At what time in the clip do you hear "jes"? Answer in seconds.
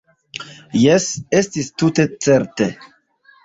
0.83-1.05